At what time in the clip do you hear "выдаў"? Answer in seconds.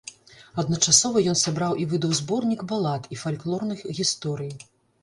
1.91-2.17